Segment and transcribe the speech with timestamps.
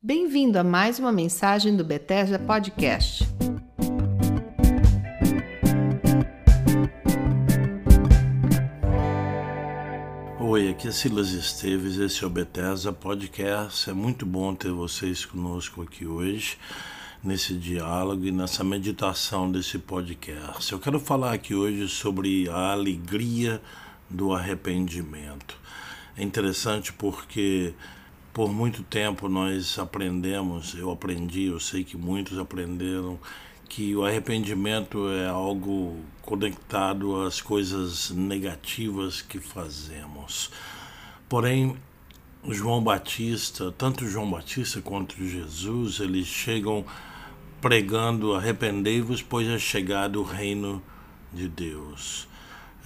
[0.00, 3.26] Bem-vindo a mais uma mensagem do Bethesda Podcast.
[10.38, 13.90] Oi, aqui é Silas Esteves, esse é o Bethesda Podcast.
[13.90, 16.56] É muito bom ter vocês conosco aqui hoje,
[17.20, 20.70] nesse diálogo e nessa meditação desse podcast.
[20.70, 23.60] Eu quero falar aqui hoje sobre a alegria
[24.08, 25.58] do arrependimento.
[26.16, 27.74] É interessante porque
[28.32, 33.18] por muito tempo nós aprendemos, eu aprendi, eu sei que muitos aprenderam,
[33.68, 40.50] que o arrependimento é algo conectado às coisas negativas que fazemos.
[41.28, 41.76] Porém,
[42.48, 46.84] João Batista, tanto João Batista quanto Jesus, eles chegam
[47.60, 50.82] pregando: arrependei-vos, pois é chegado o reino
[51.32, 52.26] de Deus.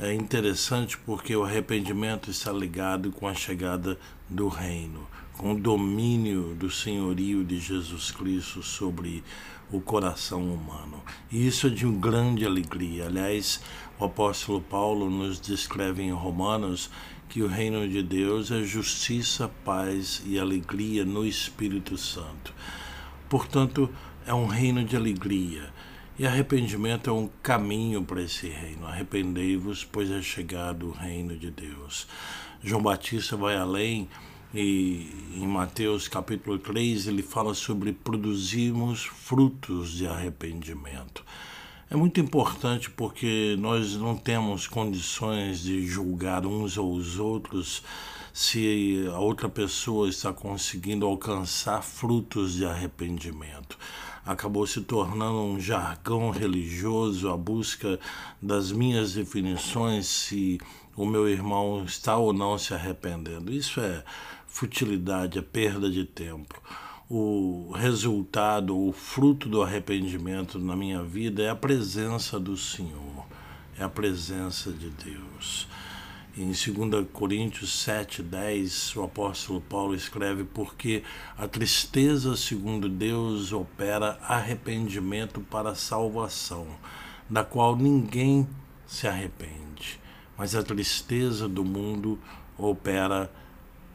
[0.01, 3.99] É interessante porque o arrependimento está ligado com a chegada
[4.29, 9.25] do reino com o domínio do senhorio de Jesus Cristo sobre
[9.71, 11.03] o coração humano.
[11.31, 13.07] E isso é de uma grande alegria.
[13.07, 13.63] Aliás,
[13.99, 16.91] o apóstolo Paulo nos descreve em Romanos
[17.29, 22.53] que o reino de Deus é justiça, paz e alegria no Espírito Santo.
[23.29, 23.89] Portanto,
[24.27, 25.73] é um reino de alegria.
[26.19, 28.87] E arrependimento é um caminho para esse reino.
[28.87, 32.07] Arrependei-vos, pois é chegado o reino de Deus.
[32.63, 34.09] João Batista vai além
[34.55, 41.25] e em Mateus capítulo 3 ele fala sobre produzirmos frutos de arrependimento.
[41.91, 47.83] É muito importante porque nós não temos condições de julgar uns ou os outros
[48.33, 53.79] se a outra pessoa está conseguindo alcançar frutos de arrependimento.
[54.25, 57.99] Acabou se tornando um jargão religioso a busca
[58.41, 60.59] das minhas definições se
[60.97, 63.53] o meu irmão está ou não se arrependendo.
[63.53, 64.05] Isso é
[64.53, 66.63] futilidade, é perda de tempo.
[67.09, 73.27] O resultado, o fruto do arrependimento na minha vida é a presença do Senhor,
[73.79, 75.67] é a presença de Deus.
[76.37, 81.03] Em 2 Coríntios 7, 10, o apóstolo Paulo escreve: Porque
[81.37, 86.67] a tristeza, segundo Deus, opera arrependimento para a salvação,
[87.29, 88.47] da qual ninguém
[88.87, 89.99] se arrepende,
[90.37, 92.19] mas a tristeza do mundo
[92.59, 93.31] opera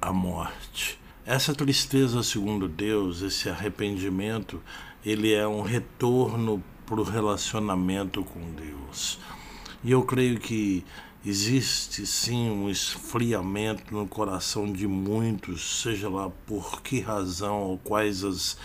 [0.02, 1.00] a morte.
[1.25, 4.62] Essa tristeza, segundo Deus, esse arrependimento,
[5.06, 9.19] ele é um retorno para o relacionamento com Deus.
[9.84, 10.85] E eu creio que
[11.25, 18.24] existe sim um esfriamento no coração de muitos, seja lá por que razão ou quais
[18.24, 18.58] as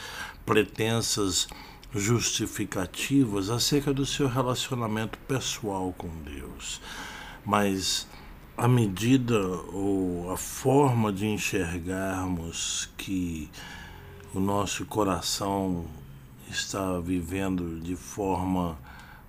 [0.47, 1.49] pretensas
[1.95, 6.81] justificativas acerca do seu relacionamento pessoal com Deus.
[7.45, 8.07] Mas
[8.57, 9.41] a medida
[9.73, 13.51] ou a forma de enxergarmos que
[14.35, 15.87] o nosso coração
[16.51, 18.79] está vivendo de forma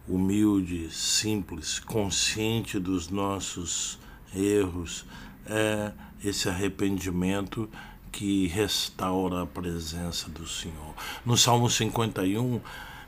[0.07, 3.97] humilde, simples, consciente dos nossos
[4.35, 5.05] erros,
[5.45, 5.91] é
[6.23, 7.69] esse arrependimento
[8.11, 10.93] que restaura a presença do Senhor.
[11.25, 12.61] No Salmo 51,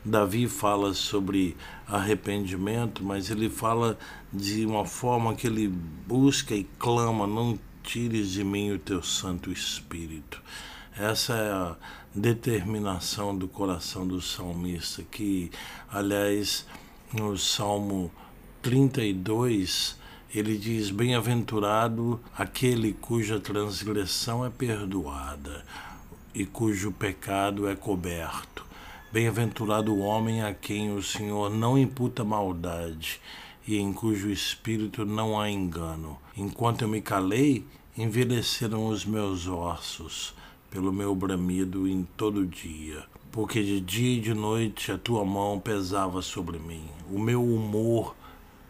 [0.06, 3.98] Davi fala sobre arrependimento, mas ele fala
[4.32, 9.50] de uma forma que ele busca e clama: não tires de mim o teu Santo
[9.50, 10.40] Espírito.
[10.96, 11.76] Essa é a
[12.14, 15.50] determinação do coração do salmista, que,
[15.90, 16.64] aliás,
[17.12, 18.08] no Salmo
[18.62, 19.96] 32,
[20.32, 25.64] ele diz: Bem-aventurado aquele cuja transgressão é perdoada
[26.32, 28.65] e cujo pecado é coberto.
[29.12, 33.20] Bem-aventurado o homem a quem o Senhor não imputa maldade
[33.66, 36.18] e em cujo espírito não há engano.
[36.36, 37.64] Enquanto eu me calei,
[37.96, 40.34] envelheceram os meus ossos
[40.68, 43.04] pelo meu bramido em todo dia.
[43.30, 46.84] Porque de dia e de noite a tua mão pesava sobre mim.
[47.08, 48.16] O meu humor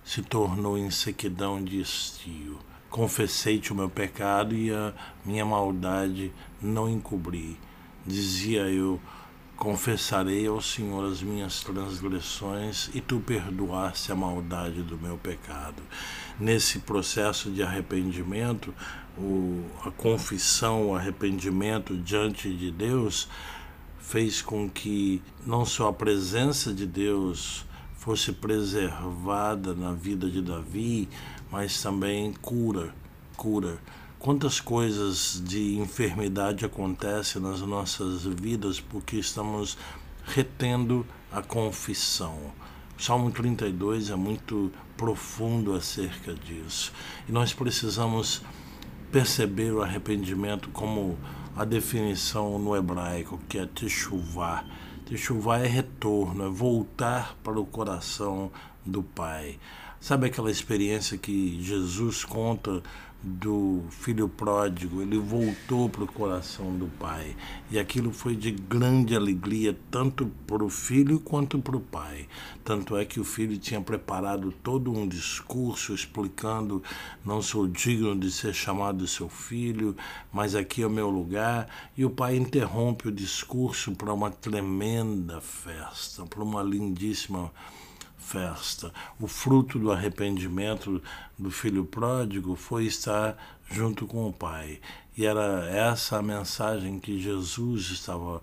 [0.04, 2.58] se tornou em sequidão de estio.
[2.91, 4.92] Confessei-te o meu pecado e a
[5.25, 6.30] minha maldade
[6.60, 7.58] não encobri.
[8.06, 9.00] Dizia eu,
[9.56, 15.82] Confessarei ao Senhor as minhas transgressões e tu perdoaste a maldade do meu pecado.
[16.38, 18.75] Nesse processo de arrependimento,
[19.17, 23.29] o, a confissão, o arrependimento diante de Deus
[23.99, 27.64] fez com que não só a presença de Deus
[27.94, 31.09] fosse preservada na vida de Davi,
[31.50, 32.94] mas também cura,
[33.37, 33.79] cura
[34.26, 39.78] Quantas coisas de enfermidade acontecem nas nossas vidas porque estamos
[40.25, 42.37] retendo a confissão.
[42.99, 46.93] O Salmo 32 é muito profundo acerca disso.
[47.28, 48.43] E nós precisamos
[49.12, 51.17] perceber o arrependimento como
[51.55, 54.64] a definição no hebraico, que é techuvá.
[55.05, 58.50] Techuvá é retorno, é voltar para o coração
[58.84, 59.61] do Pai.
[60.00, 62.82] Sabe aquela experiência que Jesus conta
[63.26, 67.37] do filho pródigo, ele voltou para o coração do pai.
[67.69, 72.28] E aquilo foi de grande alegria, tanto para o filho quanto para o pai.
[72.64, 76.81] Tanto é que o filho tinha preparado todo um discurso explicando:
[77.25, 79.96] não sou digno de ser chamado seu filho,
[80.32, 81.69] mas aqui é o meu lugar.
[81.96, 87.86] E o pai interrompe o discurso para uma tremenda festa, para uma lindíssima festa.
[89.20, 91.02] O fruto do arrependimento
[91.38, 93.37] do filho pródigo foi estar
[93.70, 94.81] junto com o Pai.
[95.17, 98.43] E era essa a mensagem que Jesus estava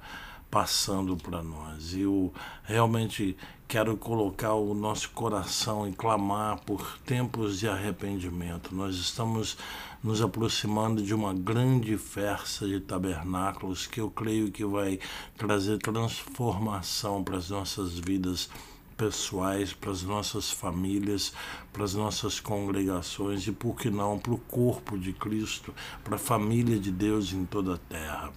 [0.49, 1.93] passando para nós.
[1.93, 2.31] E eu
[2.63, 3.35] realmente
[3.67, 8.73] quero colocar o nosso coração e clamar por tempos de arrependimento.
[8.73, 9.57] Nós estamos
[10.03, 14.99] nos aproximando de uma grande festa de tabernáculos que eu creio que vai
[15.35, 18.47] trazer transformação para as nossas vidas
[18.97, 21.33] pessoais, para as nossas famílias,
[21.71, 25.73] para as nossas congregações e, por que não, para o corpo de Cristo,
[26.03, 28.31] para a família de Deus em toda a terra.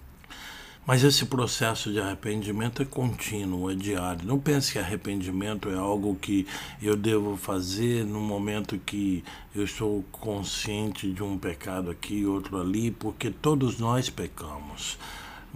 [0.87, 4.25] Mas esse processo de arrependimento é contínuo, é diário.
[4.25, 6.47] Não pense que arrependimento é algo que
[6.81, 9.21] eu devo fazer no momento que
[9.53, 14.97] eu estou consciente de um pecado aqui e outro ali, porque todos nós pecamos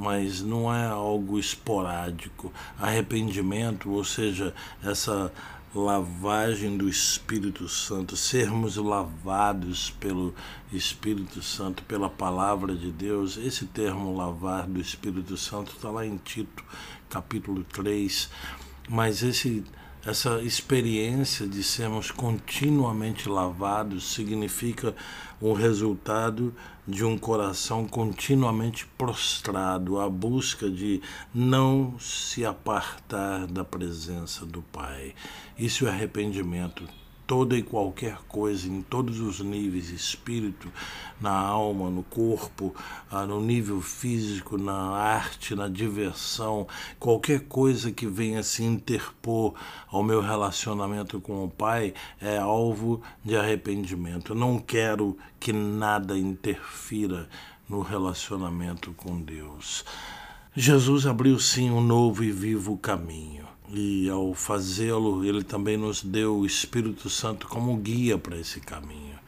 [0.02, 2.52] mas não é algo esporádico.
[2.80, 4.52] Arrependimento, ou seja,
[4.84, 5.32] essa
[5.76, 10.34] lavagem do Espírito Santo, sermos lavados pelo
[10.74, 13.38] Espírito Santo, pela palavra de Deus.
[13.38, 16.64] Esse termo lavar do Espírito Santo está lá em Tito,
[17.08, 18.28] capítulo 3.
[18.90, 19.64] Mas esse
[20.06, 24.96] essa experiência de sermos continuamente lavados significa
[25.40, 26.54] o resultado
[26.88, 31.02] de um coração continuamente prostrado à busca de
[31.34, 35.14] não se apartar da presença do Pai.
[35.58, 36.84] Isso é arrependimento
[37.32, 40.70] toda e qualquer coisa, em todos os níveis espírito,
[41.22, 42.76] na alma, no corpo,
[43.10, 46.68] ah, no nível físico, na arte, na diversão,
[47.00, 49.54] qualquer coisa que venha se interpor
[49.88, 54.34] ao meu relacionamento com o Pai é alvo de arrependimento.
[54.34, 57.30] Eu não quero que nada interfira
[57.70, 59.86] no relacionamento com Deus.
[60.54, 63.41] Jesus abriu sim um novo e vivo caminho
[63.74, 69.20] e ao fazê-lo, ele também nos deu o Espírito Santo como guia para esse caminho.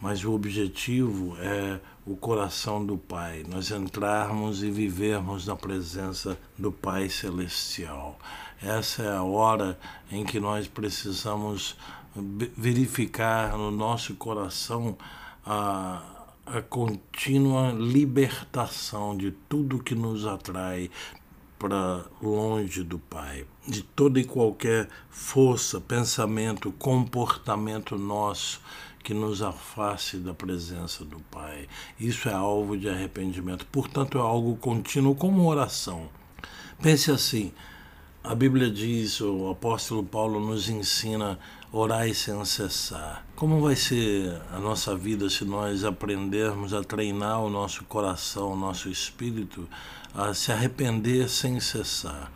[0.00, 6.72] Mas o objetivo é o coração do Pai, nós entrarmos e vivermos na presença do
[6.72, 8.18] Pai Celestial.
[8.62, 9.78] Essa é a hora
[10.10, 11.76] em que nós precisamos
[12.56, 14.96] verificar no nosso coração
[15.44, 16.02] a,
[16.46, 20.90] a contínua libertação de tudo que nos atrai,
[21.60, 28.62] para longe do Pai, de toda e qualquer força, pensamento, comportamento nosso
[29.04, 31.68] que nos afaste da presença do Pai.
[31.98, 36.08] Isso é alvo de arrependimento, portanto, é algo contínuo, como oração.
[36.80, 37.52] Pense assim:
[38.24, 41.38] a Bíblia diz, o apóstolo Paulo nos ensina
[41.70, 43.26] orar sem cessar.
[43.36, 48.56] Como vai ser a nossa vida se nós aprendermos a treinar o nosso coração, o
[48.56, 49.68] nosso espírito
[50.14, 52.30] a se arrepender sem cessar?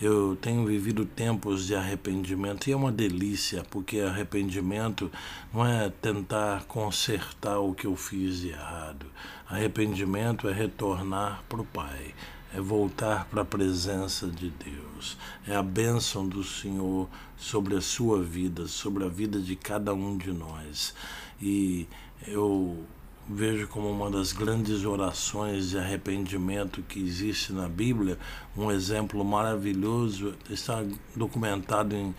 [0.00, 5.10] Eu tenho vivido tempos de arrependimento e é uma delícia, porque arrependimento
[5.52, 9.06] não é tentar consertar o que eu fiz de errado.
[9.48, 12.14] Arrependimento é retornar para o Pai
[12.54, 18.22] é voltar para a presença de Deus, é a bênção do Senhor sobre a sua
[18.22, 20.94] vida, sobre a vida de cada um de nós.
[21.40, 21.86] E
[22.26, 22.84] eu
[23.28, 28.18] vejo como uma das grandes orações de arrependimento que existe na Bíblia,
[28.56, 30.82] um exemplo maravilhoso, está
[31.14, 32.14] documentado em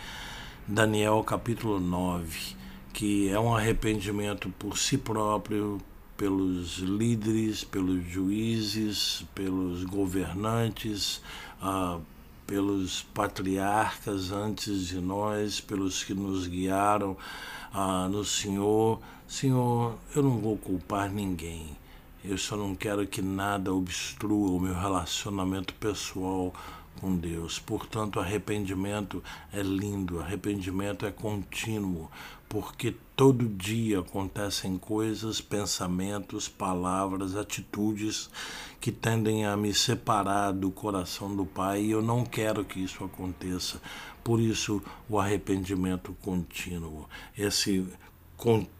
[0.68, 2.56] Daniel capítulo 9,
[2.94, 5.82] que é um arrependimento por si próprio,
[6.16, 11.22] pelos líderes, pelos juízes, pelos governantes,
[11.62, 11.98] ah,
[12.46, 17.18] pelos patriarcas antes de nós, pelos que nos guiaram
[17.74, 19.00] ah, no Senhor.
[19.30, 21.78] Senhor, eu não vou culpar ninguém.
[22.26, 26.52] Eu só não quero que nada obstrua o meu relacionamento pessoal
[27.00, 27.60] com Deus.
[27.60, 32.10] Portanto, arrependimento é lindo, arrependimento é contínuo,
[32.50, 38.32] porque todo dia acontecem coisas, pensamentos, palavras, atitudes
[38.82, 43.04] que tendem a me separar do coração do Pai e eu não quero que isso
[43.04, 43.80] aconteça.
[44.24, 47.08] Por isso, o arrependimento contínuo,
[47.38, 47.88] esse
[48.36, 48.79] contínuo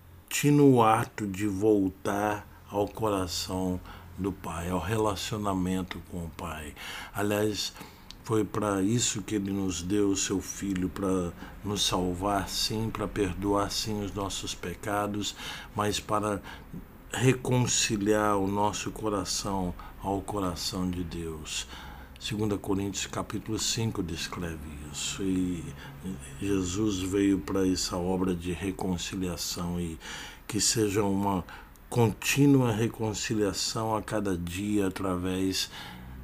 [0.82, 3.80] ato de voltar ao coração
[4.18, 6.74] do Pai, ao relacionamento com o Pai.
[7.14, 7.74] Aliás,
[8.24, 11.34] foi para isso que ele nos deu o seu filho, para
[11.64, 15.36] nos salvar, sim, para perdoar, sim, os nossos pecados,
[15.76, 16.42] mas para
[17.12, 21.68] reconciliar o nosso coração ao coração de Deus.
[22.20, 24.58] 2 Coríntios capítulo 5 descreve
[24.92, 25.24] isso.
[25.24, 25.64] E
[26.42, 29.98] Jesus veio para essa obra de reconciliação e
[30.46, 31.46] que seja uma
[31.90, 35.72] contínua reconciliação a cada dia através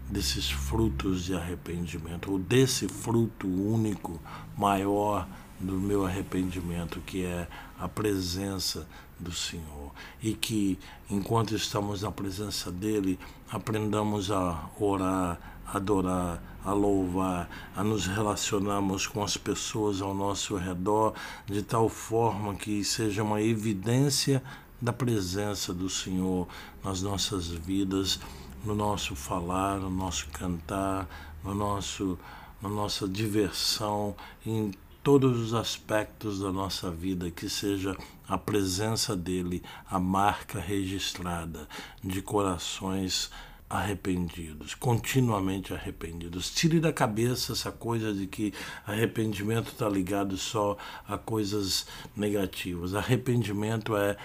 [0.10, 4.20] desses frutos de arrependimento, ou desse fruto único,
[4.58, 5.25] maior
[5.60, 7.48] do meu arrependimento, que é
[7.80, 8.86] a presença
[9.18, 9.94] do Senhor.
[10.22, 10.78] E que,
[11.10, 13.18] enquanto estamos na presença dEle,
[13.50, 21.14] aprendamos a orar, adorar, a louvar, a nos relacionarmos com as pessoas ao nosso redor
[21.46, 24.42] de tal forma que seja uma evidência
[24.82, 26.48] da presença do Senhor
[26.84, 28.20] nas nossas vidas,
[28.64, 31.08] no nosso falar, no nosso cantar,
[31.44, 32.18] no nosso,
[32.62, 34.72] na nossa diversão, em
[35.04, 37.96] todos os aspectos da nossa vida, que seja
[38.28, 41.68] a presença dele, a marca registrada
[42.04, 43.30] de corações
[43.70, 46.54] arrependidos, continuamente arrependidos.
[46.54, 48.54] Tire da cabeça essa coisa de que
[48.86, 52.94] arrependimento está ligado só a coisas negativas.
[52.94, 54.16] Arrependimento é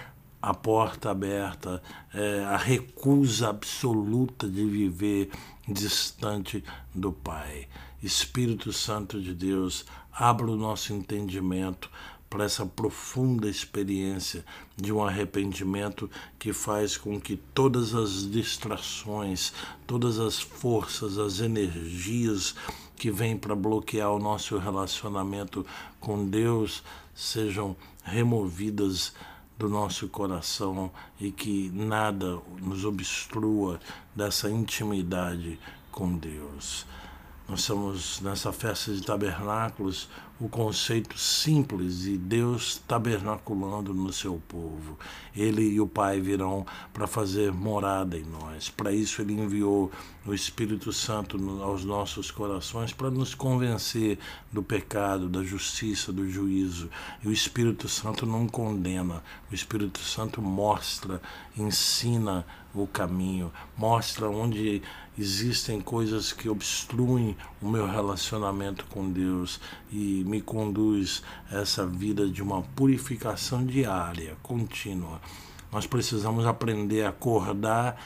[0.41, 1.81] a porta aberta,
[2.13, 5.29] é a recusa absoluta de viver
[5.67, 7.67] distante do Pai.
[8.01, 11.89] Espírito Santo de Deus, abra o nosso entendimento
[12.31, 14.45] para essa profunda experiência
[14.77, 16.09] de um arrependimento
[16.39, 19.51] que faz com que todas as distrações,
[19.85, 22.55] todas as forças, as energias
[22.95, 25.65] que vêm para bloquear o nosso relacionamento
[25.99, 26.81] com Deus
[27.13, 29.13] sejam removidas
[29.59, 33.77] do nosso coração e que nada nos obstrua
[34.15, 35.59] dessa intimidade
[35.91, 36.85] com Deus.
[37.51, 40.07] Nós estamos nessa festa de tabernáculos,
[40.39, 44.97] o conceito simples de Deus tabernaculando no seu povo.
[45.35, 48.69] Ele e o Pai virão para fazer morada em nós.
[48.69, 49.91] Para isso, ele enviou
[50.25, 54.17] o Espírito Santo aos nossos corações para nos convencer
[54.49, 56.89] do pecado, da justiça, do juízo.
[57.21, 61.21] E o Espírito Santo não condena, o Espírito Santo mostra,
[61.57, 64.81] ensina o caminho, mostra onde
[65.21, 69.61] existem coisas que obstruem o meu relacionamento com Deus
[69.91, 75.21] e me conduz a essa vida de uma purificação diária, contínua.
[75.71, 78.03] Nós precisamos aprender a acordar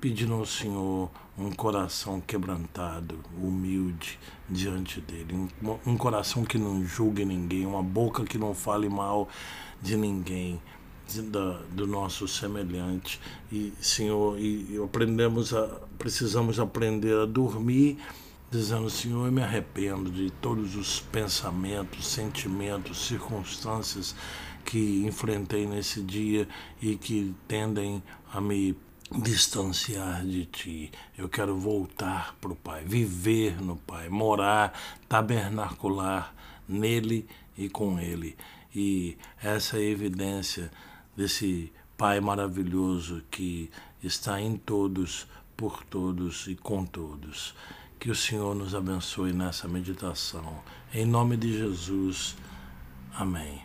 [0.00, 4.18] pedindo ao Senhor um coração quebrantado, humilde
[4.48, 9.28] diante dele, um, um coração que não julgue ninguém, uma boca que não fale mal
[9.82, 10.62] de ninguém
[11.30, 13.20] da, do nosso semelhante.
[13.52, 17.98] E, Senhor, e, aprendemos a, precisamos aprender a dormir
[18.50, 24.14] dizendo, Senhor, eu me arrependo de todos os pensamentos, sentimentos, circunstâncias
[24.64, 26.48] que enfrentei nesse dia
[26.80, 28.76] e que tendem a me
[29.10, 30.92] distanciar de ti.
[31.18, 34.72] Eu quero voltar para o Pai, viver no Pai, morar,
[35.08, 36.34] tabernacular
[36.68, 38.36] nele e com ele.
[38.74, 40.70] E essa é a evidência
[41.16, 43.70] desse Pai maravilhoso que
[44.02, 47.54] está em todos, por todos e com todos.
[48.00, 50.60] Que o Senhor nos abençoe nessa meditação.
[50.92, 52.36] Em nome de Jesus.
[53.14, 53.62] Amém.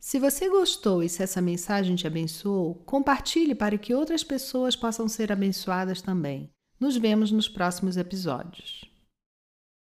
[0.00, 5.08] Se você gostou e se essa mensagem te abençoou, compartilhe para que outras pessoas possam
[5.08, 6.50] ser abençoadas também.
[6.78, 8.93] Nos vemos nos próximos episódios.